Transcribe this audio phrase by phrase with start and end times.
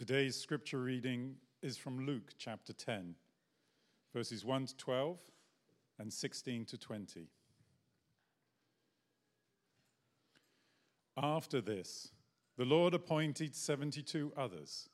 [0.00, 3.16] Today's scripture reading is from Luke chapter 10,
[4.14, 5.18] verses 1 to 12
[5.98, 7.26] and 16 to 20.
[11.18, 12.12] After this,
[12.56, 14.88] the Lord appointed 72 others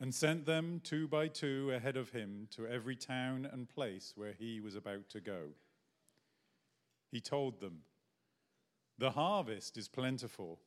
[0.00, 4.32] and sent them two by two ahead of him to every town and place where
[4.32, 5.50] he was about to go.
[7.12, 7.82] He told them,
[8.98, 10.58] The harvest is plentiful,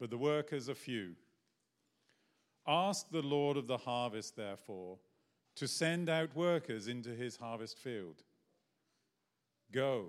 [0.00, 1.16] but the workers are few.
[2.68, 4.98] Ask the Lord of the harvest, therefore,
[5.54, 8.22] to send out workers into his harvest field.
[9.72, 10.06] Go.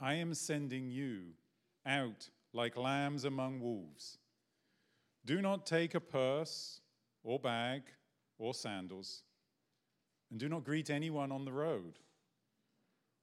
[0.00, 1.34] I am sending you
[1.86, 4.18] out like lambs among wolves.
[5.24, 6.80] Do not take a purse
[7.22, 7.82] or bag
[8.38, 9.22] or sandals,
[10.30, 11.98] and do not greet anyone on the road.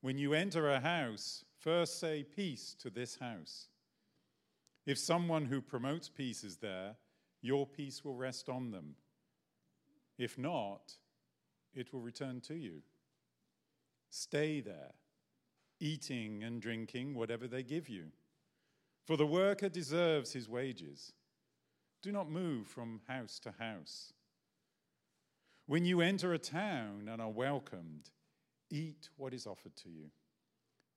[0.02, 3.68] When you enter a house, first say peace to this house.
[4.86, 6.96] If someone who promotes peace is there,
[7.44, 8.96] your peace will rest on them.
[10.18, 10.94] If not,
[11.76, 12.82] it will return to you.
[14.10, 14.94] Stay there,
[15.80, 18.06] eating and drinking whatever they give you,
[19.06, 21.12] for the worker deserves his wages.
[22.02, 24.14] Do not move from house to house.
[25.66, 28.10] When you enter a town and are welcomed,
[28.70, 30.06] eat what is offered to you.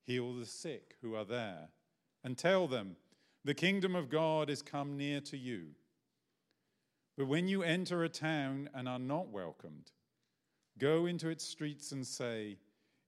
[0.04, 1.70] Heal the sick who are there,
[2.22, 2.94] and tell them,
[3.44, 5.70] The kingdom of God is come near to you.
[7.16, 9.90] But when you enter a town and are not welcomed,
[10.78, 12.58] go into its streets and say,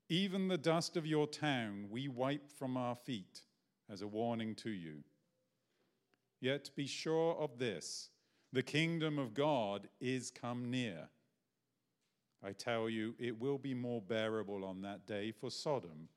[0.09, 3.41] Even the dust of your town we wipe from our feet
[3.89, 5.03] as a warning to you.
[6.41, 8.09] Yet be sure of this
[8.51, 11.09] the kingdom of God is come near.
[12.43, 16.07] I tell you, it will be more bearable on that day for Sodom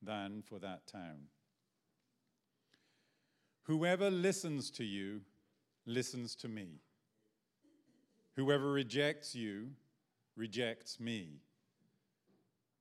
[0.00, 1.26] than for that town.
[3.64, 5.20] Whoever listens to you
[5.84, 6.80] listens to me.
[8.36, 9.70] Whoever rejects you
[10.36, 11.40] rejects me.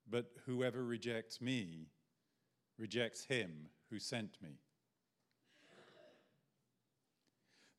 [0.10, 1.88] But whoever rejects me
[2.78, 4.60] rejects him who sent me.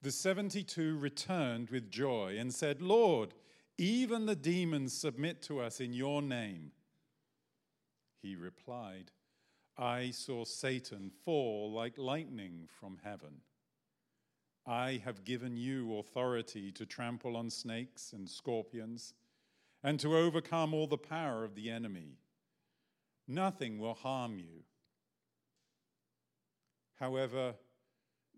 [0.02, 3.34] The 72 returned with joy and said, Lord,
[3.78, 6.72] even the demons submit to us in your name.
[8.20, 9.12] He replied,
[9.78, 13.42] I saw Satan fall like lightning from heaven.
[14.66, 19.14] I have given you authority to trample on snakes and scorpions
[19.82, 22.18] and to overcome all the power of the enemy.
[23.26, 24.64] Nothing will harm you.
[26.96, 27.54] However,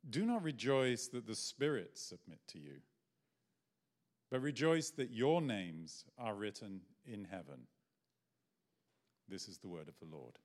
[0.09, 2.81] do not rejoice that the spirits submit to you,
[4.31, 7.67] but rejoice that your names are written in heaven.
[9.29, 10.39] This is the word of the Lord.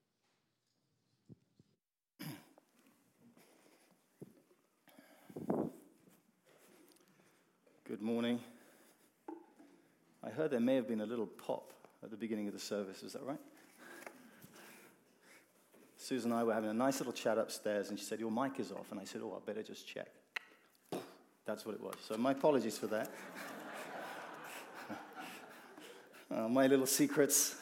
[7.90, 8.40] Good morning.
[10.24, 11.74] I heard there may have been a little pop
[12.04, 13.02] at the beginning of the service.
[13.02, 13.40] Is that right?
[15.98, 18.60] Susan and I were having a nice little chat upstairs, and she said, Your mic
[18.60, 18.92] is off.
[18.92, 20.06] And I said, Oh, I better just check.
[21.48, 21.96] That's what it was.
[22.08, 23.10] So, my apologies for that.
[26.32, 27.56] uh, my little secrets.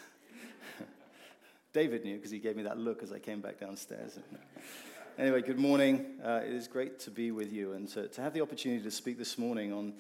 [1.72, 4.20] David knew because he gave me that look as I came back downstairs.
[5.18, 6.06] anyway, good morning.
[6.24, 8.92] Uh, it is great to be with you and to, to have the opportunity to
[8.92, 9.94] speak this morning on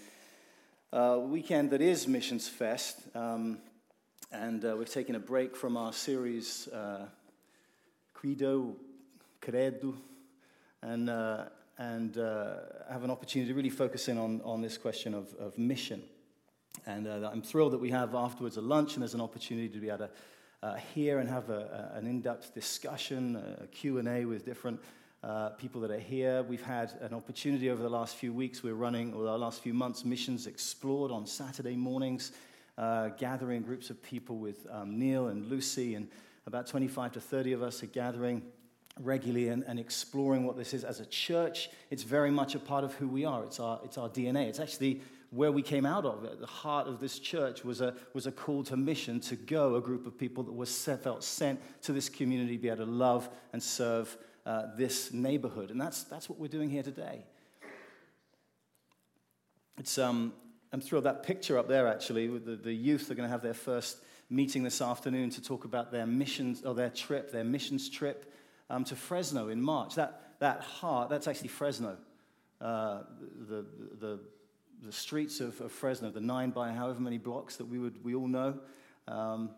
[0.94, 3.00] uh, weekend that is Missions Fest.
[3.16, 3.57] Um,
[4.31, 7.07] and uh, we've taken a break from our series, uh,
[8.13, 8.75] Credo,
[9.41, 9.95] Credo,
[10.83, 11.45] and, uh,
[11.79, 12.55] and uh,
[12.91, 16.03] have an opportunity to really focus in on, on this question of, of mission.
[16.85, 19.88] And I'm thrilled that we have afterwards a lunch, and there's an opportunity to be
[19.88, 20.09] able to
[20.61, 24.79] uh, hear and have a, a, an in-depth discussion, a Q&A with different
[25.23, 26.44] uh, people that are here.
[26.44, 28.63] We've had an opportunity over the last few weeks.
[28.63, 32.33] We're running, or the last few months, Missions Explored on Saturday mornings,
[32.78, 36.07] uh, gathering groups of people with um, Neil and Lucy, and
[36.45, 38.41] about 25 to 30 of us are gathering
[39.00, 41.69] regularly and, and, exploring what this is as a church.
[41.91, 43.44] It's very much a part of who we are.
[43.44, 44.47] It's our, it's our DNA.
[44.47, 46.23] It's actually where we came out of.
[46.25, 49.75] At the heart of this church was a, was a call to mission to go,
[49.75, 52.91] a group of people that was set, felt sent to this community, be able to
[52.91, 54.17] love and serve
[54.47, 55.72] uh, this neighborhood.
[55.72, 57.26] And that's, that's what we're doing here today.
[59.78, 60.32] It's, um,
[60.72, 63.53] I'm thrilled that picture up there, actually, the, the youth are going to have their
[63.53, 63.97] first
[64.29, 68.34] meeting this afternoon to talk about their missions or their trip, their missions trip
[68.70, 69.96] um, to Fresno in March.
[69.96, 71.97] That, that heart, that's actually Fresno.
[72.61, 73.00] Uh,
[73.50, 73.66] the,
[74.00, 74.20] the,
[74.82, 78.16] the streets of, of, Fresno, the nine by however many blocks that we, would, we
[78.16, 78.59] all know.
[79.09, 79.50] Um,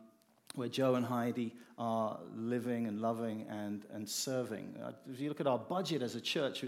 [0.60, 4.76] where Joe and Heidi are living and loving and, and serving.
[4.84, 6.64] Uh, if you look at our budget as a church,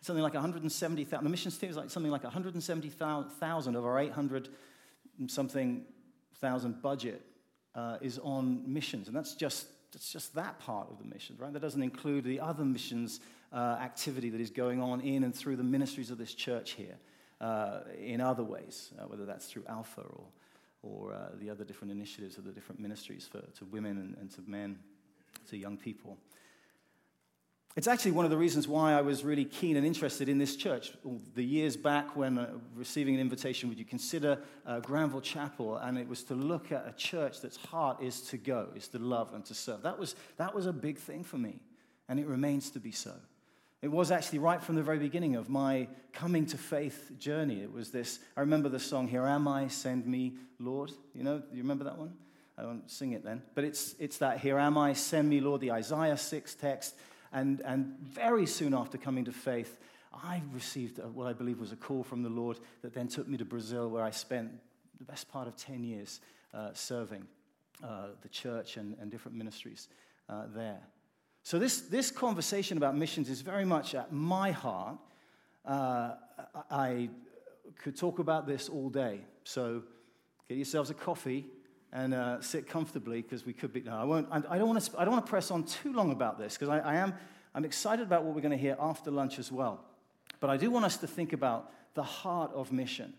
[0.00, 1.24] something like 170,000.
[1.24, 4.48] The missions team is like something like 170,000 of our 800
[5.28, 5.84] something
[6.40, 7.22] thousand budget
[7.74, 9.08] uh, is on missions.
[9.08, 11.52] And that's just, that's just that part of the mission, right?
[11.52, 13.20] That doesn't include the other missions
[13.52, 16.96] uh, activity that is going on in and through the ministries of this church here
[17.40, 20.24] uh, in other ways, uh, whether that's through Alpha or,
[20.86, 24.30] or uh, the other different initiatives of the different ministries for, to women and, and
[24.30, 24.78] to men,
[25.48, 26.16] to young people.
[27.76, 30.56] It's actually one of the reasons why I was really keen and interested in this
[30.56, 30.92] church.
[31.34, 35.76] The years back when uh, receiving an invitation, would you consider uh, Granville Chapel?
[35.76, 38.98] And it was to look at a church that's heart is to go, is to
[38.98, 39.82] love and to serve.
[39.82, 41.60] That was, that was a big thing for me,
[42.08, 43.12] and it remains to be so.
[43.86, 47.62] It was actually right from the very beginning of my coming to faith journey.
[47.62, 50.90] It was this I remember the song, Here Am I, Send Me, Lord.
[51.14, 52.12] You know, you remember that one?
[52.58, 53.44] I won't sing it then.
[53.54, 56.96] But it's, it's that, Here am I, send me, Lord, the Isaiah 6 text
[57.32, 59.78] and, and very soon after coming to faith,
[60.12, 63.36] I received what I believe was a call from the Lord that then took me
[63.36, 64.50] to Brazil, where I spent
[64.98, 66.18] the best part of 10 years
[66.52, 67.24] uh, serving
[67.84, 69.86] uh, the church and, and different ministries
[70.28, 70.80] uh, there.
[71.46, 74.98] So, this, this conversation about missions is very much at my heart.
[75.64, 76.14] Uh,
[76.68, 77.08] I
[77.78, 79.20] could talk about this all day.
[79.44, 79.84] So,
[80.48, 81.46] get yourselves a coffee
[81.92, 83.80] and uh, sit comfortably because we could be.
[83.80, 84.26] No, I won't.
[84.32, 84.98] I don't want to.
[84.98, 87.14] I don't want to press on too long about this because I, I, am.
[87.54, 89.84] I'm excited about what we're going to hear after lunch as well.
[90.40, 93.14] But I do want us to think about the heart of mission.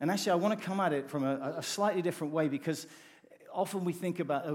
[0.00, 2.86] And actually, I want to come at it from a, a slightly different way because
[3.58, 4.54] often we think about, uh,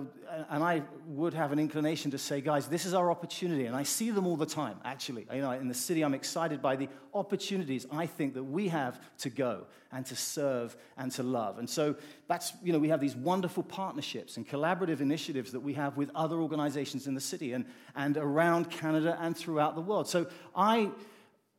[0.49, 3.65] and I would have an inclination to say, guys, this is our opportunity.
[3.65, 5.27] And I see them all the time, actually.
[5.33, 9.01] You know, in the city, I'm excited by the opportunities I think that we have
[9.19, 11.59] to go and to serve and to love.
[11.59, 11.95] And so
[12.29, 16.09] that's, you know, we have these wonderful partnerships and collaborative initiatives that we have with
[16.15, 17.65] other organizations in the city and,
[17.97, 20.07] and around Canada and throughout the world.
[20.07, 20.91] So I,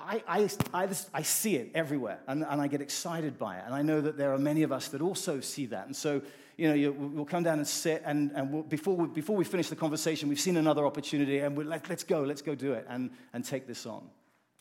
[0.07, 3.63] I, I, I, I, see it everywhere and, and I get excited by it.
[3.65, 5.87] And I know that there are many of us that also see that.
[5.87, 6.21] And so
[6.57, 9.45] you know, you, we'll come down and sit, and, and we'll, before, we, before we
[9.45, 12.73] finish the conversation, we've seen another opportunity, and we're like, let's go, let's go do
[12.73, 14.09] it and, and take this on.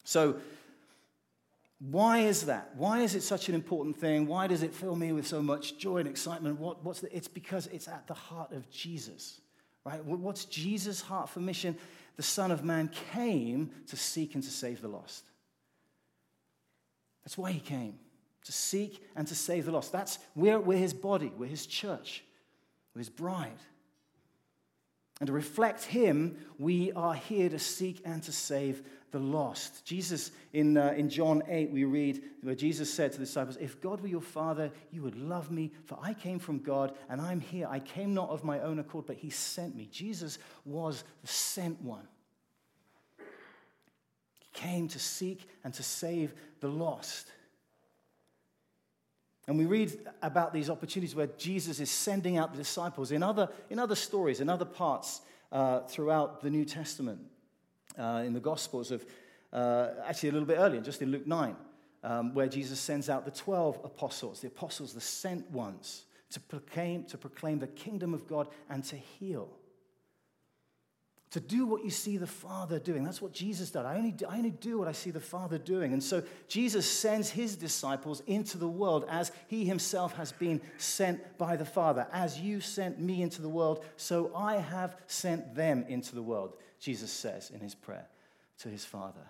[0.04, 0.36] So,
[1.80, 2.72] why is that?
[2.76, 4.26] Why is it such an important thing?
[4.26, 6.60] Why does it fill me with so much joy and excitement?
[6.60, 9.42] What, what's the, it's because it's at the heart of Jesus,
[9.86, 10.04] right?
[10.04, 11.78] What's Jesus' heart for mission?
[12.16, 15.26] The Son of Man came to seek and to save the lost.
[17.24, 18.00] That's why he came
[18.46, 19.92] to seek and to save the lost.
[19.92, 22.24] That's we're, we're his body, we're his church,
[22.94, 23.52] we're his bride.
[25.20, 29.86] And to reflect him, we are here to seek and to save the lost.
[29.86, 33.80] Jesus, in, uh, in John 8, we read where Jesus said to the disciples, If
[33.80, 37.40] God were your father, you would love me, for I came from God and I'm
[37.40, 37.68] here.
[37.70, 39.88] I came not of my own accord, but he sent me.
[39.92, 42.08] Jesus was the sent one.
[44.54, 47.28] Came to seek and to save the lost.
[49.48, 53.50] And we read about these opportunities where Jesus is sending out the disciples in other,
[53.70, 55.22] in other stories, in other parts
[55.52, 57.20] uh, throughout the New Testament,
[57.98, 59.06] uh, in the Gospels of,
[59.52, 61.56] uh, actually a little bit earlier, just in Luke 9,
[62.04, 67.04] um, where Jesus sends out the 12 apostles, the apostles, the sent ones, to proclaim,
[67.06, 69.50] to proclaim the kingdom of God and to heal
[71.34, 73.04] to do what you see the Father doing.
[73.04, 73.88] That's what Jesus did.
[73.88, 75.92] I only, do, I only do what I see the Father doing.
[75.92, 81.40] And so Jesus sends his disciples into the world as he himself has been sent
[81.40, 82.06] by the Father.
[82.14, 86.56] As you sent me into the world, so I have sent them into the world,
[86.80, 88.06] Jesus says in his prayer
[88.60, 89.28] to his Father.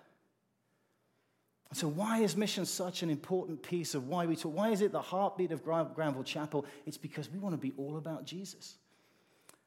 [1.72, 4.54] So, why is mission such an important piece of why we talk?
[4.54, 6.66] Why is it the heartbeat of Granville Chapel?
[6.84, 8.76] It's because we want to be all about Jesus.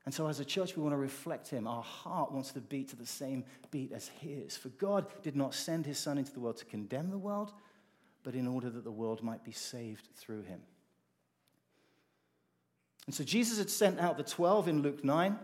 [0.08, 1.68] And so, as a church, we want to reflect him.
[1.68, 4.56] Our heart wants to beat to the same beat as his.
[4.56, 7.52] For God did not send his Son into the world to condemn the world,
[8.24, 10.62] but in order that the world might be saved through him.
[13.06, 15.38] And so, Jesus had sent out the 12 in Luke 9,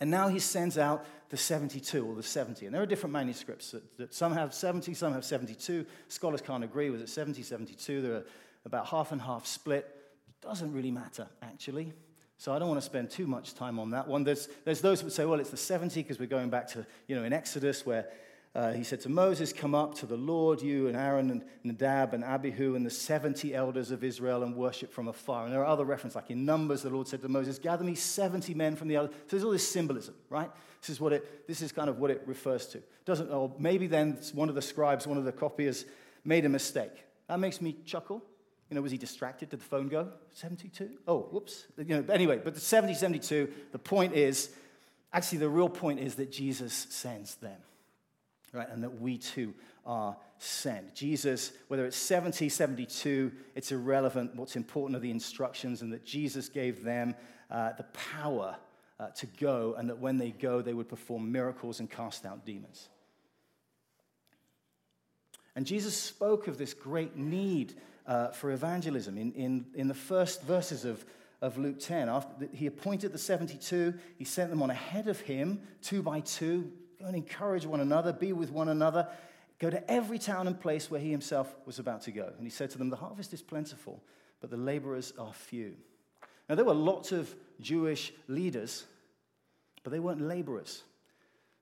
[0.00, 2.66] and now he sends out the 72 or the 70.
[2.66, 5.86] And there are different manuscripts that, that some have 70, some have 72.
[6.08, 6.90] Scholars can't agree.
[6.90, 8.02] Was it 70, 72?
[8.02, 8.24] They're
[8.64, 9.86] about half and half split.
[10.40, 11.92] Doesn't really matter, actually.
[12.38, 14.22] So I don't want to spend too much time on that one.
[14.22, 16.86] There's, there's those who would say, well, it's the 70 because we're going back to,
[17.08, 18.06] you know, in Exodus where
[18.54, 22.14] uh, he said to Moses, Come up to the Lord, you and Aaron and Nadab
[22.14, 25.44] and Abihu and the 70 elders of Israel and worship from afar.
[25.44, 27.96] And there are other references, like in Numbers, the Lord said to Moses, Gather me
[27.96, 29.16] 70 men from the elders.
[29.26, 30.50] So there's all this symbolism, right?
[30.80, 32.82] This is, what it, this is kind of what it refers to.
[33.04, 35.84] Doesn't, or maybe then one of the scribes, one of the copiers,
[36.24, 37.04] made a mistake.
[37.26, 38.22] That makes me chuckle
[38.70, 39.48] you know, was he distracted?
[39.48, 40.08] Did the phone go?
[40.34, 40.90] 72?
[41.06, 41.66] Oh, whoops.
[41.78, 44.50] You know, anyway, but the 70, 72, the point is,
[45.12, 47.58] actually, the real point is that Jesus sends them.
[48.52, 48.68] right?
[48.68, 49.54] And that we too
[49.86, 50.94] are sent.
[50.94, 54.36] Jesus, whether it's 70, 72, it's irrelevant.
[54.36, 57.14] What's important are the instructions, and that Jesus gave them
[57.50, 58.56] uh, the power
[59.00, 62.44] uh, to go, and that when they go, they would perform miracles and cast out
[62.44, 62.88] demons.
[65.56, 67.74] And Jesus spoke of this great need
[68.08, 71.04] uh, for evangelism in, in, in the first verses of,
[71.42, 72.08] of Luke 10.
[72.08, 76.72] After he appointed the 72, he sent them on ahead of him, two by two.
[76.98, 79.06] Go and encourage one another, be with one another,
[79.60, 82.32] go to every town and place where he himself was about to go.
[82.36, 84.02] And he said to them, The harvest is plentiful,
[84.40, 85.74] but the laborers are few.
[86.48, 88.86] Now, there were lots of Jewish leaders,
[89.84, 90.82] but they weren't laborers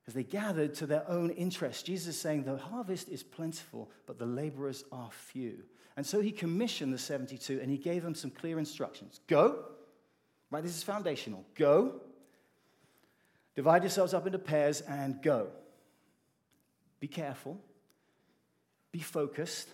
[0.06, 1.82] as they gathered to their own interests.
[1.82, 5.64] Jesus is saying, The harvest is plentiful, but the laborers are few.
[5.96, 9.64] And so he commissioned the 72 and he gave them some clear instructions Go,
[10.50, 10.62] right?
[10.62, 11.44] This is foundational.
[11.54, 12.00] Go,
[13.54, 15.48] divide yourselves up into pairs and go.
[17.00, 17.58] Be careful,
[18.92, 19.68] be focused,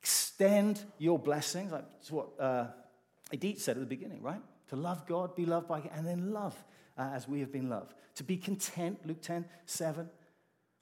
[0.00, 1.70] extend your blessings.
[1.70, 2.66] That's what uh,
[3.32, 4.40] Edith said at the beginning, right?
[4.68, 6.56] To love God, be loved by God, and then love
[6.96, 7.94] uh, as we have been loved.
[8.16, 10.08] To be content, Luke 10, 7.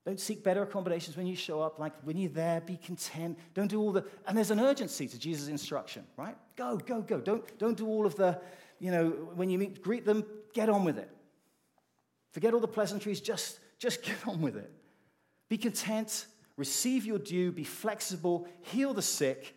[0.04, 1.78] Don't seek better accommodations when you show up.
[1.78, 3.38] Like when you're there, be content.
[3.54, 6.36] Don't do all the, and there's an urgency to Jesus' instruction, right?
[6.56, 7.20] Go, go, go.
[7.20, 8.40] Don't, don't do all of the,
[8.80, 11.10] you know, when you meet, greet them, get on with it.
[12.32, 14.72] Forget all the pleasantries, just, just get on with it.
[15.48, 19.54] Be content, receive your due, be flexible, heal the sick,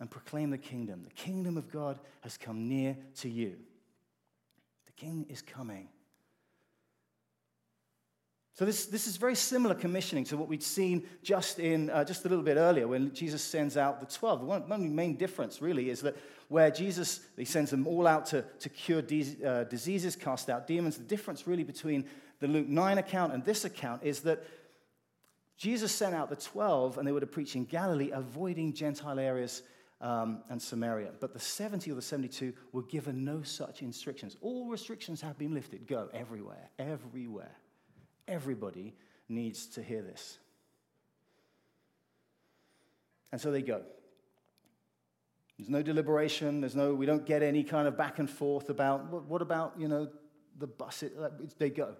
[0.00, 1.02] and proclaim the kingdom.
[1.04, 3.56] The kingdom of God has come near to you
[4.86, 5.88] The king is coming.
[8.58, 12.24] So this, this is very similar commissioning to what we'd seen just in uh, just
[12.24, 14.40] a little bit earlier when Jesus sends out the 12.
[14.40, 16.16] The one, one main difference really is that
[16.48, 20.66] where Jesus he sends them all out to, to cure de- uh, diseases, cast out
[20.66, 22.04] demons, the difference really between
[22.40, 24.42] the Luke 9 account and this account is that
[25.56, 29.62] Jesus sent out the 12 and they were to preach in Galilee, avoiding Gentile areas
[30.00, 31.12] um, and Samaria.
[31.20, 34.36] But the 70 or the 72 were given no such restrictions.
[34.40, 35.86] All restrictions have been lifted.
[35.86, 37.54] Go everywhere, everywhere.
[38.28, 38.94] Everybody
[39.28, 40.38] needs to hear this.
[43.32, 43.82] And so they go.
[45.58, 46.60] There's no deliberation.
[46.60, 49.74] There's no, we don't get any kind of back and forth about what, what about,
[49.76, 50.08] you know,
[50.58, 51.02] the bus.
[51.02, 51.12] It,
[51.58, 51.96] they go.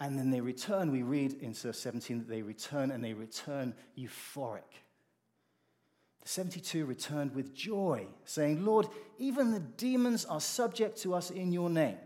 [0.00, 0.90] And then they return.
[0.90, 4.62] We read in verse 17 that they return and they return euphoric.
[6.22, 8.86] The 72 returned with joy, saying, Lord,
[9.18, 11.96] even the demons are subject to us in your name.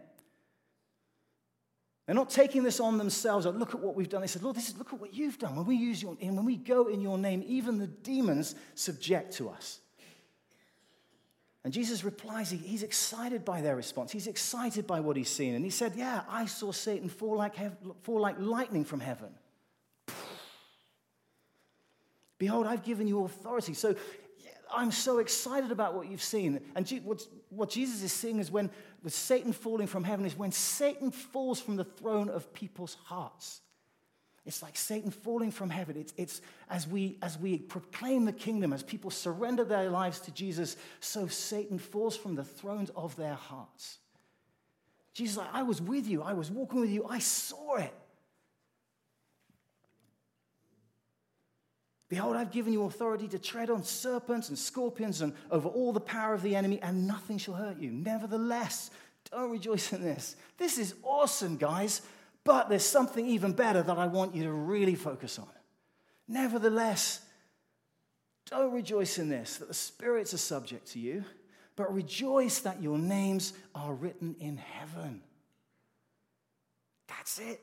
[2.07, 3.47] They're not taking this on themselves.
[3.47, 4.21] Look at what we've done.
[4.21, 5.57] They said, Lord, this is, look at what you've done.
[5.57, 9.49] When we use your when we go in your name, even the demons subject to
[9.49, 9.81] us.
[11.65, 14.13] And Jesus replies, he, he's excited by their response.
[14.13, 15.55] He's excited by what he's seen.
[15.55, 17.55] And he said, Yeah, I saw Satan fall like,
[18.03, 19.31] fall like lightning from heaven.
[22.37, 23.73] Behold, I've given you authority.
[23.73, 23.95] So
[24.77, 26.61] I'm so excited about what you've seen.
[26.75, 26.89] And
[27.51, 28.71] what Jesus is seeing is when,
[29.03, 33.61] with Satan falling from heaven, is when Satan falls from the throne of people's hearts.
[34.47, 35.97] It's like Satan falling from heaven.
[35.97, 40.31] It's, it's as, we, as we proclaim the kingdom, as people surrender their lives to
[40.33, 43.99] Jesus, so Satan falls from the thrones of their hearts.
[45.15, 46.23] Jesus, I was with you.
[46.23, 47.07] I was walking with you.
[47.09, 47.95] I saw it.
[52.09, 56.01] Behold, I've given you authority to tread on serpents and scorpions and over all the
[56.01, 57.91] power of the enemy, and nothing shall hurt you.
[57.91, 58.91] Nevertheless,
[59.31, 60.37] don't rejoice in this.
[60.59, 62.03] This is awesome, guys,
[62.45, 65.49] but there's something even better that I want you to really focus on.
[66.29, 67.21] Nevertheless,
[68.51, 71.25] don't rejoice in this, that the spirits are subject to you,
[71.77, 75.23] but rejoice that your names are written in heaven.
[77.09, 77.61] That's it,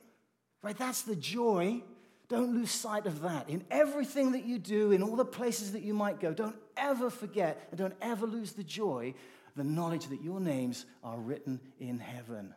[0.63, 0.77] right?
[0.77, 1.83] That's the joy
[2.31, 3.49] don't lose sight of that.
[3.49, 7.09] In everything that you do, in all the places that you might go, don't ever
[7.09, 9.13] forget and don't ever lose the joy,
[9.57, 12.55] the knowledge that your names are written in heaven.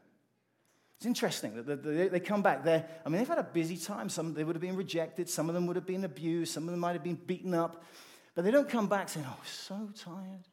[0.97, 2.87] It's interesting that they come back there.
[3.05, 4.09] I mean, they've had a busy time.
[4.09, 6.71] Some they would have been rejected, some of them would have been abused, some of
[6.71, 7.83] them might have been beaten up.
[8.37, 10.45] But they don't come back saying, Oh, so tired.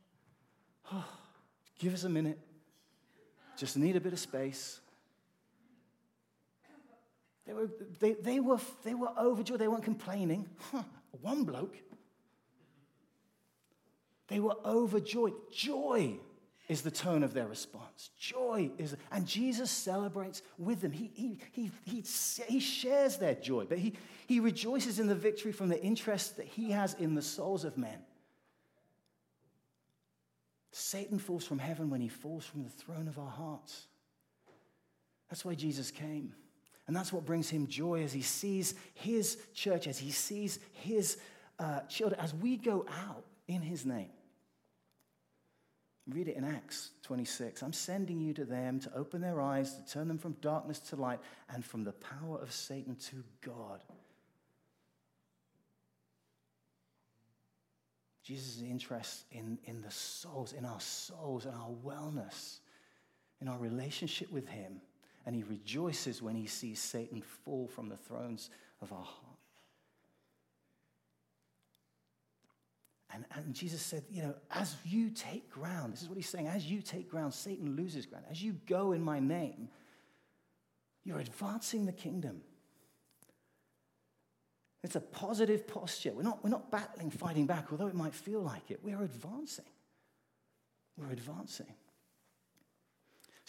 [0.91, 1.05] Oh,
[1.79, 2.39] give us a minute.
[3.55, 4.80] Just need a bit of space.
[7.45, 7.69] They were,
[7.99, 9.59] they, they were, they were overjoyed.
[9.59, 10.47] They weren't complaining.
[10.71, 10.83] Huh,
[11.21, 11.75] one bloke.
[14.27, 15.33] They were overjoyed.
[15.51, 16.19] Joy
[16.69, 18.11] is the tone of their response.
[18.17, 20.91] Joy is, and Jesus celebrates with them.
[20.91, 22.03] He, he, he, he,
[22.47, 23.93] he shares their joy, but he,
[24.27, 27.77] he rejoices in the victory from the interest that he has in the souls of
[27.77, 27.97] men.
[30.71, 33.87] Satan falls from heaven when he falls from the throne of our hearts.
[35.29, 36.33] That's why Jesus came.
[36.87, 41.17] And that's what brings him joy as he sees his church, as he sees his
[41.59, 44.09] uh, children, as we go out in his name.
[46.09, 47.61] Read it in Acts 26.
[47.61, 50.95] I'm sending you to them to open their eyes, to turn them from darkness to
[50.95, 51.19] light,
[51.53, 53.81] and from the power of Satan to God.
[58.23, 62.59] Jesus' interest in, in the souls, in our souls, in our wellness,
[63.41, 64.81] in our relationship with Him.
[65.25, 68.49] And He rejoices when He sees Satan fall from the thrones
[68.81, 69.31] of our heart.
[73.13, 76.47] And, and Jesus said, you know, as you take ground, this is what he's saying,
[76.47, 78.25] as you take ground, Satan loses ground.
[78.31, 79.67] As you go in my name,
[81.03, 82.41] you're advancing the kingdom.
[84.83, 86.13] It's a positive posture.
[86.13, 88.79] We're not, we're not battling, fighting back, although it might feel like it.
[88.81, 89.65] We're advancing.
[90.97, 91.73] We're advancing.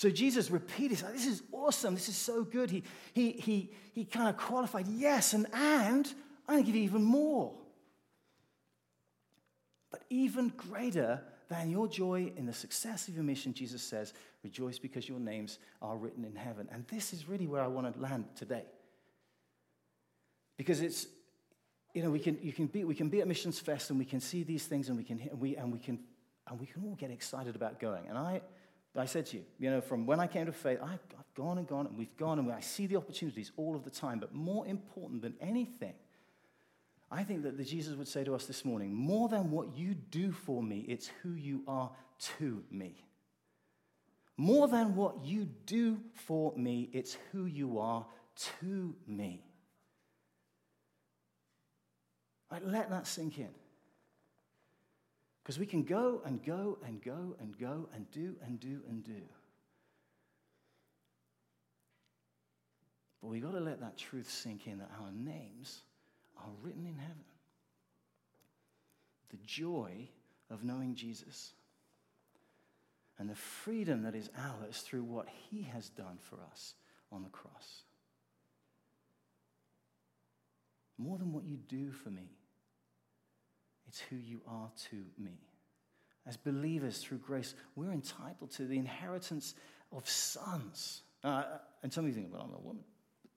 [0.02, 1.94] So Jesus repeated, this is awesome.
[1.94, 2.72] This is so good.
[2.72, 2.82] He,
[3.14, 6.12] he, he, he kind of qualified, yes, and, and
[6.48, 7.52] I'm going to give you even more.
[9.92, 14.76] But even greater than your joy in the success of your mission, Jesus says, rejoice
[14.76, 16.68] because your names are written in heaven.
[16.72, 18.64] And this is really where I want to land today.
[20.56, 21.06] Because it's,
[21.94, 24.04] you know, we can, you can be, we can be at Missions Fest and we
[24.04, 26.00] can see these things and we can, and we, and we can,
[26.48, 28.08] and we can all get excited about going.
[28.08, 28.40] And I,
[28.94, 31.58] I said to you, you know, from when I came to faith, I've, I've gone
[31.58, 34.18] and gone and we've gone and I see the opportunities all of the time.
[34.18, 35.94] But more important than anything
[37.12, 39.94] I think that the Jesus would say to us this morning more than what you
[39.94, 41.90] do for me, it's who you are
[42.38, 43.04] to me.
[44.38, 48.06] More than what you do for me, it's who you are
[48.60, 49.44] to me.
[52.50, 53.50] Right, let that sink in.
[55.42, 59.02] Because we can go and go and go and go and do and do and
[59.02, 59.22] do.
[63.20, 65.82] But we've got to let that truth sink in that our names
[66.36, 67.24] are written in heaven.
[69.30, 70.08] The joy
[70.50, 71.52] of knowing Jesus
[73.18, 76.74] and the freedom that is ours through what he has done for us
[77.10, 77.82] on the cross.
[80.98, 82.30] More than what you do for me,
[83.92, 85.38] it's who you are to me.
[86.26, 89.54] As believers through grace, we're entitled to the inheritance
[89.94, 91.02] of sons.
[91.22, 91.44] Uh,
[91.82, 92.82] and some of you think, well, I'm a woman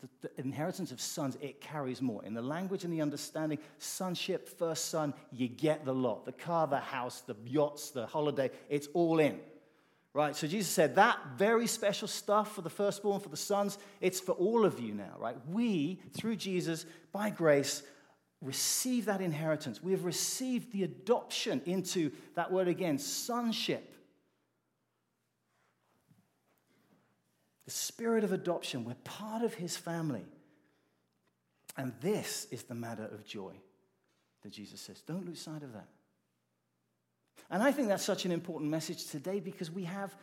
[0.01, 2.23] the, the inheritance of sons, it carries more.
[2.25, 6.25] In the language and the understanding, sonship, first son, you get the lot.
[6.25, 9.39] The car, the house, the yachts, the holiday, it's all in.
[10.13, 10.35] Right?
[10.35, 14.31] So Jesus said that very special stuff for the firstborn, for the sons, it's for
[14.31, 15.35] all of you now, right?
[15.49, 17.83] We, through Jesus, by grace,
[18.45, 19.81] receive that inheritance.
[19.83, 23.93] We have received the adoption into that word again, sonship.
[27.65, 30.25] The spirit of adoption, we're part of his family.
[31.77, 33.53] And this is the matter of joy
[34.43, 35.01] that Jesus says.
[35.01, 35.87] Don't lose sight of that.
[37.49, 40.15] And I think that's such an important message today because we have,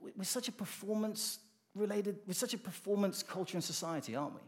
[0.00, 1.38] we're such a performance
[1.74, 4.40] related, we're such a performance culture and society, aren't we?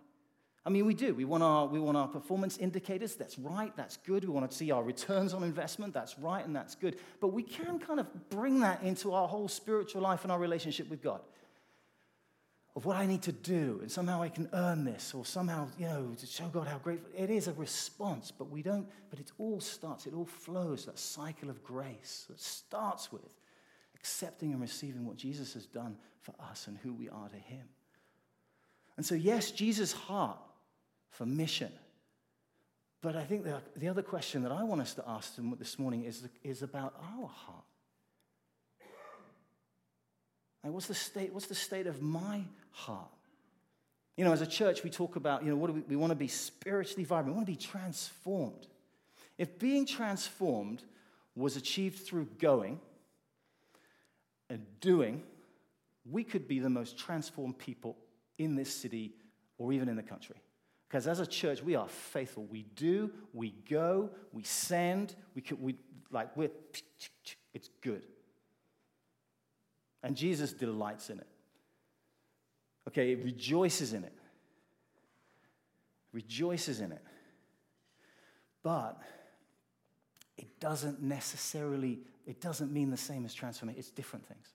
[0.64, 1.12] I mean, we do.
[1.14, 3.16] We want, our, we want our performance indicators.
[3.16, 3.76] That's right.
[3.76, 4.24] That's good.
[4.24, 5.92] We want to see our returns on investment.
[5.92, 6.44] That's right.
[6.44, 6.98] And that's good.
[7.20, 10.88] But we can kind of bring that into our whole spiritual life and our relationship
[10.88, 11.20] with God
[12.74, 15.86] of what I need to do, and somehow I can earn this, or somehow, you
[15.86, 17.10] know, to show God how grateful.
[17.14, 20.98] It is a response, but we don't, but it all starts, it all flows, that
[20.98, 23.34] cycle of grace that starts with
[23.94, 27.66] accepting and receiving what Jesus has done for us and who we are to Him.
[28.96, 30.38] And so, yes, Jesus' heart
[31.12, 31.70] for mission.
[33.00, 36.04] But I think the, the other question that I want us to ask this morning
[36.04, 37.64] is, is about our heart.
[40.62, 43.10] Like, what's the state, what's the state of my heart?
[44.16, 46.10] You know, as a church, we talk about, you know, what do we, we want
[46.12, 47.34] to be spiritually vibrant.
[47.34, 48.66] We want to be transformed.
[49.38, 50.82] If being transformed
[51.34, 52.78] was achieved through going
[54.48, 55.22] and doing,
[56.08, 57.96] we could be the most transformed people
[58.38, 59.14] in this city
[59.58, 60.36] or even in the country.
[60.92, 62.44] Because as a church, we are faithful.
[62.44, 65.74] We do, we go, we send, we, we
[66.10, 66.50] like, we're,
[67.54, 68.02] it's good.
[70.02, 71.26] And Jesus delights in it.
[72.88, 74.12] Okay, it rejoices in it.
[76.12, 77.02] Rejoices in it.
[78.62, 79.00] But
[80.36, 83.78] it doesn't necessarily, it doesn't mean the same as transformation.
[83.78, 84.46] It's different things.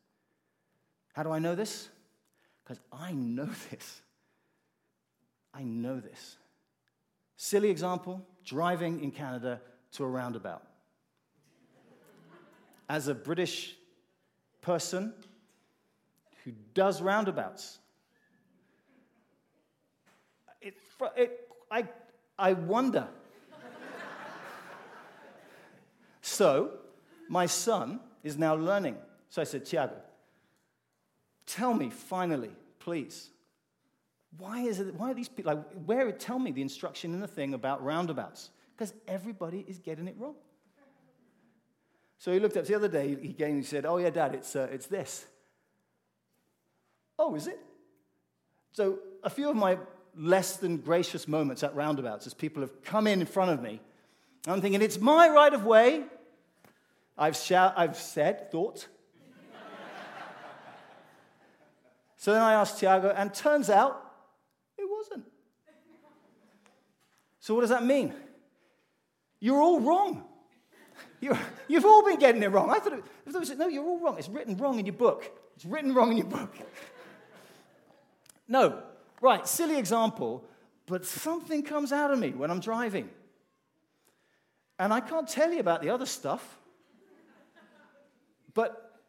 [1.15, 1.89] How do I know this?
[2.63, 4.04] Because I know this.
[5.58, 6.38] I know this.
[7.36, 9.60] Silly example driving in Canada
[9.93, 10.62] to a roundabout.
[12.88, 13.76] As a British
[14.62, 15.13] person
[16.43, 17.80] who does roundabouts.
[20.62, 21.88] it, I,
[22.38, 23.08] I wonder.
[26.22, 26.72] so,
[27.28, 28.96] my son is now learning.
[29.30, 29.96] So I said, Tiago,
[31.46, 33.32] tell me finally, please,
[34.38, 37.28] why is it, why are these people, like, where, tell me the instruction in the
[37.28, 38.50] thing about roundabouts.
[38.76, 40.36] Because everybody is getting it wrong.
[42.19, 44.56] So he looked up the other day, he came and said, Oh, yeah, Dad, it's,
[44.56, 45.26] uh, it's this.
[47.17, 47.60] Oh, is it?
[48.71, 49.78] So a few of my
[50.15, 53.82] less than gracious moments at roundabouts as people have come in in front of me,
[54.47, 56.06] I'm thinking, It's my right of way.
[57.17, 58.88] I've, shout, I've said, thought.
[62.17, 64.07] so then I asked Tiago, and turns out
[65.10, 65.26] wasn't.
[67.39, 68.13] So what does that mean?
[69.39, 70.24] You're all wrong.
[71.20, 72.70] You, have all been getting it wrong.
[72.70, 74.17] I thought, it, I thought it was, no, you're all wrong.
[74.17, 75.32] It's written wrong in your book.
[75.56, 76.54] It's written wrong in your book.
[78.48, 78.84] no,
[79.22, 80.43] right, silly example,
[80.86, 83.10] but something comes out of me when I'm driving.
[84.78, 86.60] And I can't tell you about the other stuff.
[88.54, 89.00] But,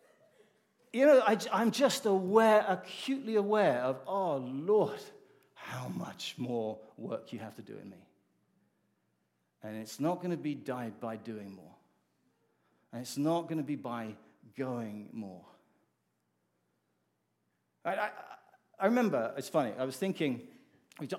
[0.93, 5.01] you know, I, I'm just aware, acutely aware of, oh, Lord,
[5.69, 8.07] how much more work you have to do in me.
[9.63, 11.75] And it's not going to be died by doing more.
[12.93, 14.15] And it's not going to be by
[14.57, 15.45] going more.
[17.85, 18.11] I, I,
[18.81, 20.41] I remember, it's funny, I was thinking,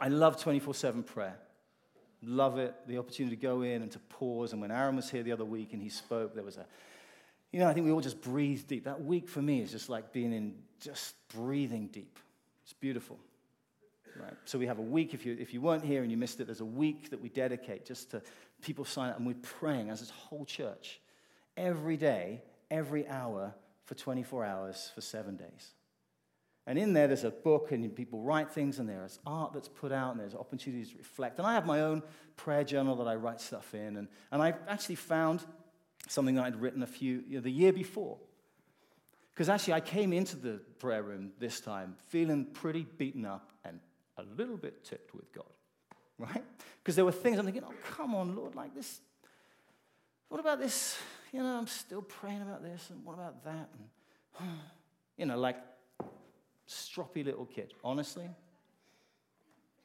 [0.01, 1.35] I love 24 7 prayer.
[2.21, 4.51] Love it, the opportunity to go in and to pause.
[4.51, 6.65] And when Aaron was here the other week and he spoke, there was a,
[7.51, 8.85] you know, I think we all just breathe deep.
[8.85, 12.19] That week for me is just like being in, just breathing deep.
[12.63, 13.19] It's beautiful.
[14.15, 14.33] Right?
[14.45, 16.45] So we have a week, if you, if you weren't here and you missed it,
[16.45, 18.21] there's a week that we dedicate just to
[18.61, 20.99] people sign up and we're praying as this whole church
[21.57, 22.41] every day,
[22.71, 23.53] every hour
[23.85, 25.73] for 24 hours for seven days.
[26.67, 29.91] And in there, there's a book, and people write things, and there's art that's put
[29.91, 31.39] out, and there's opportunities to reflect.
[31.39, 32.03] And I have my own
[32.35, 33.97] prayer journal that I write stuff in.
[33.97, 35.43] And, and I actually found
[36.07, 38.19] something that I'd written a few, you know, the year before.
[39.33, 43.48] Because actually, I came into the prayer room this time feeling pretty beaten up
[44.19, 45.45] a little bit ticked with God,
[46.17, 46.43] right?
[46.81, 49.01] Because there were things I'm thinking, oh, come on, Lord, like this.
[50.29, 50.97] What about this?
[51.31, 53.69] You know, I'm still praying about this, and what about that?
[54.39, 54.49] And,
[55.17, 55.57] you know, like
[56.67, 58.29] stroppy little kid, honestly.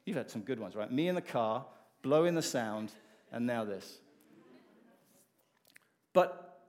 [0.05, 0.91] You've had some good ones, right?
[0.91, 1.65] Me in the car,
[2.03, 2.91] blowing the sound,
[3.31, 3.97] and now this.
[6.13, 6.61] But,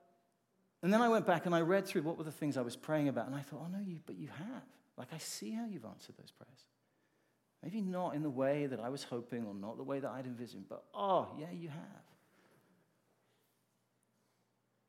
[0.81, 2.75] and then I went back and I read through what were the things I was
[2.75, 4.63] praying about, and I thought, oh no, you, but you have.
[4.97, 6.65] Like, I see how you've answered those prayers.
[7.63, 10.25] Maybe not in the way that I was hoping or not the way that I'd
[10.25, 12.03] envisioned, but oh, yeah, you have.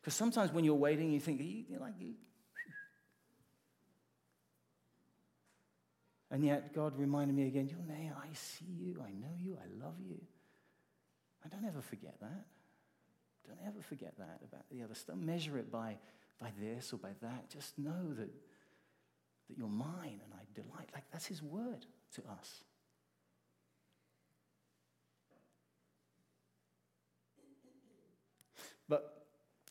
[0.00, 2.14] Because sometimes when you're waiting, you think, you, like, you,
[6.30, 9.94] And yet, God reminded me again, Yonea, I see you, I know you, I love
[9.98, 10.20] you.
[11.44, 12.44] I don't ever forget that.
[13.46, 15.16] Don't ever forget that about the other stuff.
[15.16, 15.96] Measure it by,
[16.38, 17.48] by this or by that.
[17.48, 18.28] Just know that,
[19.48, 20.90] that you're mine and I delight.
[20.92, 22.64] Like, that's His word to us.
[28.88, 29.18] But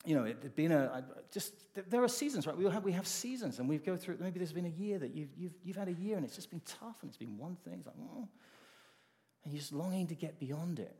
[0.05, 1.53] you know, it had been a, just,
[1.89, 2.55] there are seasons, right?
[2.55, 5.13] We have, we have seasons and we go through, maybe there's been a year that
[5.13, 7.57] you've, you've, you've had a year and it's just been tough and it's been one
[7.65, 7.73] thing.
[7.79, 8.29] It's like, oh.
[9.43, 10.95] and you're just longing to get beyond it.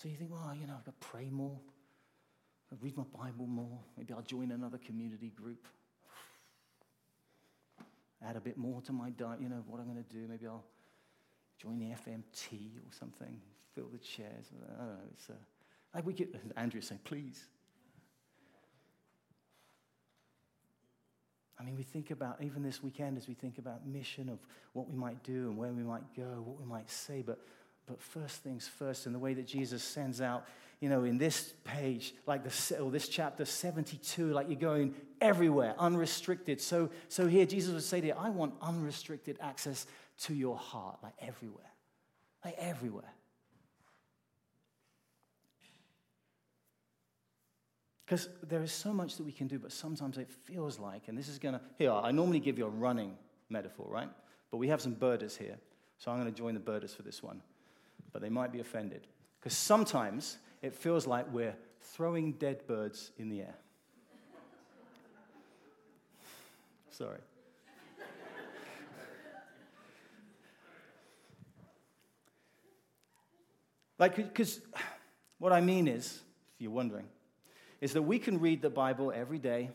[0.00, 1.58] So you think, well, you know, I've got to pray more.
[2.70, 3.80] I'll read my Bible more.
[3.96, 5.66] Maybe I'll join another community group.
[8.26, 9.40] Add a bit more to my diet.
[9.40, 10.26] You know, what I'm going to do.
[10.28, 10.64] Maybe I'll
[11.60, 13.40] join the FMT or something.
[13.74, 14.46] Fill the chairs.
[14.52, 15.00] I don't know.
[15.12, 15.34] It's, uh,
[15.94, 17.44] like we get, Andrew's saying, please.
[21.58, 24.38] I mean, we think about, even this weekend, as we think about mission of
[24.72, 27.38] what we might do and where we might go, what we might say, but,
[27.86, 30.46] but first things first, and the way that Jesus sends out,
[30.84, 35.74] you know, in this page, like the, or this chapter 72, like you're going everywhere,
[35.78, 36.60] unrestricted.
[36.60, 39.86] So, so here, Jesus would say to you, I want unrestricted access
[40.24, 41.72] to your heart, like everywhere,
[42.44, 43.14] like everywhere.
[48.04, 51.16] Because there is so much that we can do, but sometimes it feels like, and
[51.16, 53.16] this is going to, here, I normally give you a running
[53.48, 54.10] metaphor, right?
[54.50, 55.56] But we have some birders here,
[55.96, 57.40] so I'm going to join the birders for this one.
[58.12, 59.06] But they might be offended.
[59.40, 63.54] Because sometimes it feels like we're throwing dead birds in the air.
[66.88, 67.18] Sorry.
[73.98, 74.62] like, because
[75.38, 76.22] what I mean is,
[76.54, 77.08] if you're wondering,
[77.82, 79.68] is that we can read the Bible every day,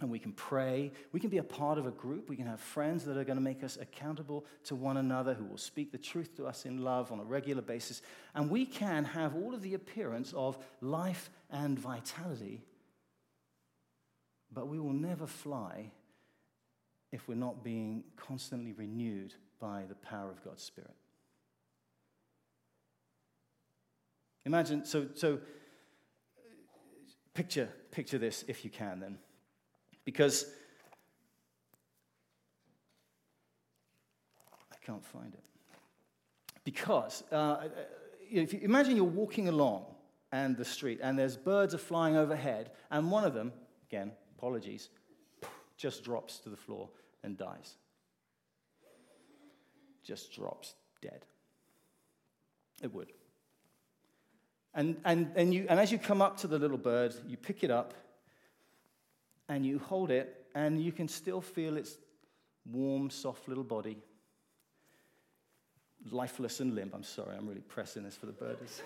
[0.00, 0.90] and we can pray.
[1.12, 2.28] We can be a part of a group.
[2.28, 5.44] We can have friends that are going to make us accountable to one another, who
[5.44, 8.02] will speak the truth to us in love on a regular basis.
[8.34, 12.62] And we can have all of the appearance of life and vitality,
[14.52, 15.92] but we will never fly
[17.12, 20.90] if we're not being constantly renewed by the power of God's Spirit.
[24.44, 25.38] Imagine, so, so
[27.32, 29.18] picture, picture this if you can then.
[30.04, 30.46] Because
[34.72, 35.42] I can't find it.
[36.64, 37.68] Because uh,
[38.30, 39.86] if you imagine you're walking along
[40.32, 43.52] and the street and there's birds are flying overhead and one of them,
[43.88, 44.90] again, apologies,
[45.76, 46.88] just drops to the floor
[47.22, 47.76] and dies.
[50.02, 51.24] Just drops dead.
[52.82, 53.12] It would.
[54.74, 57.62] And, and, and, you, and as you come up to the little bird, you pick
[57.62, 57.94] it up
[59.48, 61.98] and you hold it, and you can still feel its
[62.70, 63.98] warm, soft little body,
[66.10, 66.94] lifeless and limp.
[66.94, 68.82] I'm sorry, I'm really pressing this for the birds.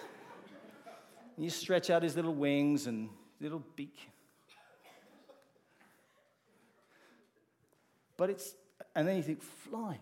[1.36, 3.08] and you stretch out his little wings and
[3.40, 3.98] little beak.
[8.16, 8.54] But it's,
[8.96, 10.00] and then you think, fly.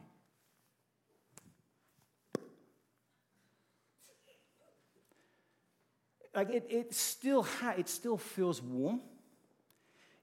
[6.34, 9.00] Like it, it, still ha- it still feels warm.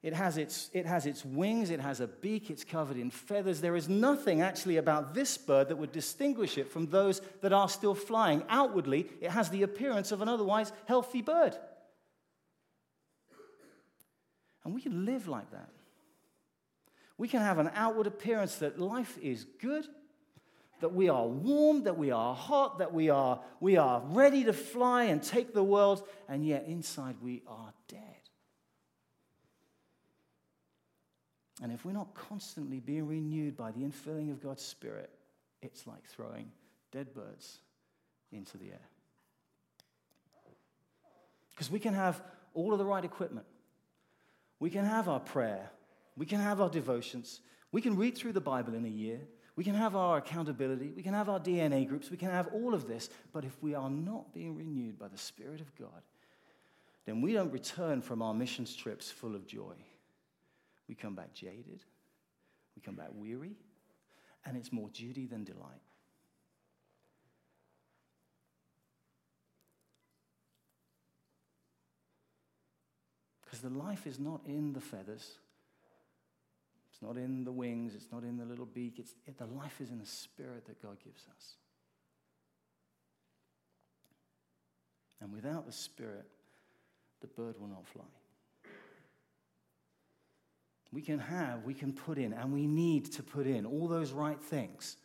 [0.04, 3.62] It has, its, it has its wings, it has a beak, it's covered in feathers.
[3.62, 7.70] There is nothing actually about this bird that would distinguish it from those that are
[7.70, 8.44] still flying.
[8.50, 11.56] Outwardly, it has the appearance of an otherwise healthy bird.
[14.66, 15.70] And we can live like that.
[17.18, 19.88] We can have an outward appearance that life is good,
[20.82, 24.52] that we are warm, that we are hot, that we are, we are ready to
[24.52, 28.22] fly and take the world, and yet inside we are dead.
[31.63, 35.10] And if we're not constantly being renewed by the infilling of God's Spirit,
[35.62, 36.52] it's like throwing
[36.91, 37.60] dead birds
[38.34, 38.89] into the air.
[41.52, 42.21] Because we can have
[42.54, 43.45] all of the right equipment.
[44.60, 45.71] We can have our prayer.
[46.17, 47.39] We can have our devotions.
[47.71, 49.21] We can read through the Bible in a year.
[49.56, 50.91] We can have our accountability.
[50.93, 52.12] We can have our DNA groups.
[52.12, 53.10] We can have all of this.
[53.32, 56.02] But if we are not being renewed by the Spirit of God,
[57.06, 59.76] then we don't return from our missions trips full of joy.
[60.88, 61.84] We come back jaded,
[62.76, 63.56] we come back weary,
[64.46, 65.82] and it's more duty than delight.
[73.43, 75.38] Because the life is not in the feathers,
[76.91, 79.80] it's not in the wings, it's not in the little beak, it's, it, the life
[79.80, 81.56] is in the spirit that God gives us.
[85.22, 86.26] And without the spirit,
[87.22, 88.04] the bird will not fly
[90.93, 94.12] we can have, we can put in, and we need to put in all those
[94.12, 94.97] right things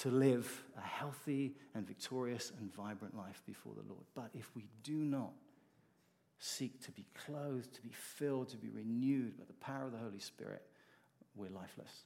[0.00, 4.04] to live a healthy and victorious and vibrant life before the Lord.
[4.14, 5.32] But if we do not
[6.38, 9.98] seek to be clothed, to be filled, to be renewed by the power of the
[9.98, 10.62] Holy Spirit,
[11.34, 12.04] we're lifeless.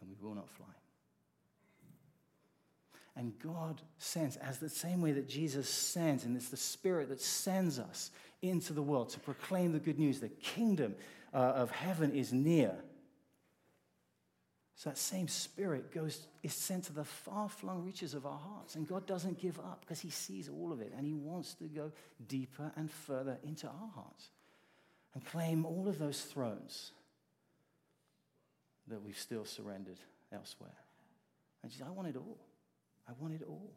[0.00, 0.66] And we will not fly.
[3.16, 7.20] And God sends, as the same way that Jesus sends, and it's the Spirit that
[7.20, 8.10] sends us
[8.42, 10.18] into the world to proclaim the good news.
[10.18, 10.96] The kingdom
[11.32, 12.74] uh, of heaven is near.
[14.76, 18.74] So that same spirit goes is sent to the far-flung reaches of our hearts.
[18.74, 21.64] And God doesn't give up because he sees all of it and he wants to
[21.64, 21.92] go
[22.26, 24.30] deeper and further into our hearts
[25.14, 26.90] and claim all of those thrones
[28.88, 30.00] that we've still surrendered
[30.32, 30.76] elsewhere.
[31.62, 32.38] And she said, I want it all.
[33.08, 33.72] I want it all.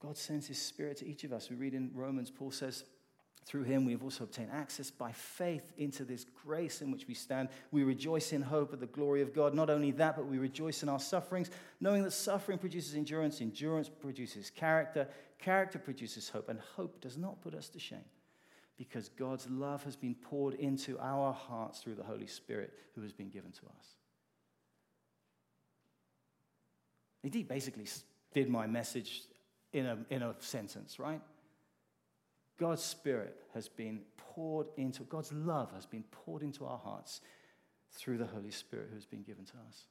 [0.00, 1.48] God sends his spirit to each of us.
[1.48, 2.84] We read in Romans, Paul says,
[3.46, 7.14] through him, we have also obtained access by faith into this grace in which we
[7.14, 7.50] stand.
[7.72, 9.54] We rejoice in hope of the glory of God.
[9.54, 13.88] Not only that, but we rejoice in our sufferings, knowing that suffering produces endurance, endurance
[13.88, 15.08] produces character,
[15.38, 18.04] character produces hope, and hope does not put us to shame
[18.76, 23.12] because God's love has been poured into our hearts through the Holy Spirit who has
[23.12, 23.86] been given to us.
[27.32, 27.86] He basically
[28.34, 29.22] did my message
[29.72, 31.20] in a, in a sentence, right?
[32.58, 37.20] God's Spirit has been poured into, God's love has been poured into our hearts
[37.92, 39.84] through the Holy Spirit who has been given to us.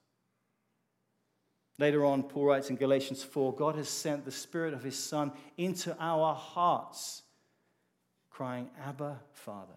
[1.80, 5.32] Later on, Paul writes in Galatians 4 God has sent the Spirit of His Son
[5.58, 7.24] into our hearts,
[8.30, 9.74] crying, Abba, Father.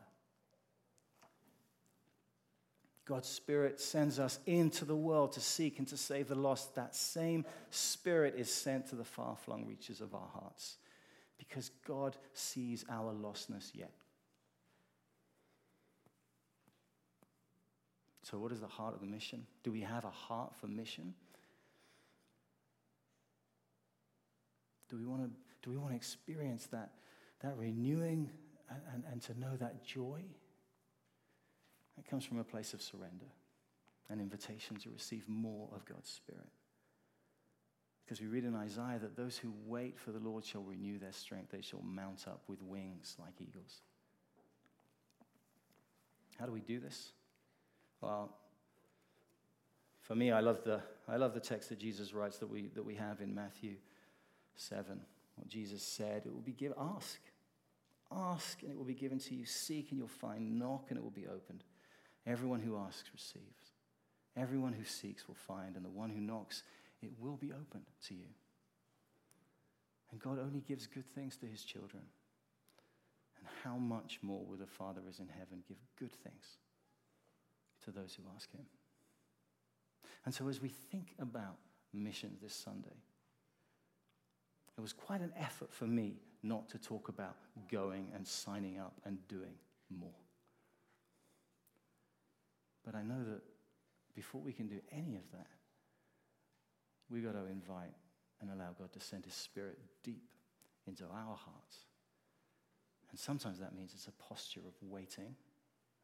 [3.06, 6.74] God's Spirit sends us into the world to seek and to save the lost.
[6.74, 10.78] That same Spirit is sent to the far flung reaches of our hearts
[11.38, 13.92] because God sees our lostness yet.
[18.22, 19.46] So, what is the heart of the mission?
[19.62, 21.14] Do we have a heart for mission?
[24.88, 25.30] Do we want to,
[25.62, 26.90] do we want to experience that,
[27.40, 28.30] that renewing
[28.68, 30.24] and, and, and to know that joy?
[31.98, 33.26] It comes from a place of surrender,
[34.10, 36.48] an invitation to receive more of God's Spirit.
[38.04, 41.12] Because we read in Isaiah that those who wait for the Lord shall renew their
[41.12, 43.80] strength, they shall mount up with wings like eagles.
[46.38, 47.12] How do we do this?
[48.00, 48.36] Well,
[50.02, 52.84] for me, I love the, I love the text that Jesus writes that we, that
[52.84, 53.74] we have in Matthew
[54.54, 55.00] 7.
[55.34, 57.18] What Jesus said, it will be given, ask.
[58.12, 59.44] Ask and it will be given to you.
[59.44, 60.60] Seek and you'll find.
[60.60, 61.64] Knock and it will be opened.
[62.26, 63.72] Everyone who asks receives.
[64.36, 65.76] Everyone who seeks will find.
[65.76, 66.62] And the one who knocks,
[67.02, 68.26] it will be opened to you.
[70.10, 72.02] And God only gives good things to his children.
[73.38, 76.58] And how much more will the Father is in heaven give good things
[77.84, 78.66] to those who ask him?
[80.24, 81.56] And so, as we think about
[81.92, 82.96] missions this Sunday,
[84.76, 87.36] it was quite an effort for me not to talk about
[87.70, 89.54] going and signing up and doing
[89.90, 90.25] more.
[92.86, 93.42] But I know that
[94.14, 95.48] before we can do any of that,
[97.10, 97.92] we've got to invite
[98.40, 100.22] and allow God to send His Spirit deep
[100.86, 101.78] into our hearts.
[103.10, 105.34] And sometimes that means it's a posture of waiting,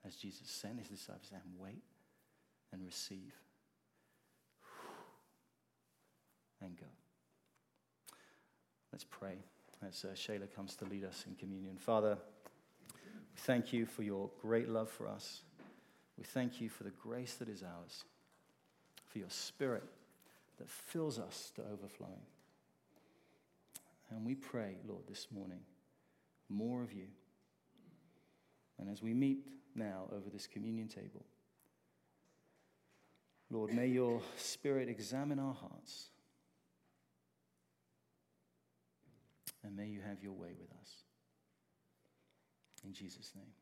[0.04, 1.82] as Jesus sent His disciples and wait
[2.72, 3.32] and receive
[6.60, 6.86] and go.
[8.92, 9.36] Let's pray
[9.86, 11.76] as uh, Shayla comes to lead us in communion.
[11.76, 12.18] Father,
[12.94, 15.42] we thank you for your great love for us.
[16.22, 18.04] We thank you for the grace that is ours,
[19.08, 19.82] for your spirit
[20.58, 22.22] that fills us to overflowing.
[24.08, 25.62] And we pray, Lord, this morning,
[26.48, 27.08] more of you.
[28.78, 31.24] And as we meet now over this communion table,
[33.50, 36.10] Lord, may your spirit examine our hearts.
[39.64, 40.90] And may you have your way with us.
[42.84, 43.61] In Jesus' name.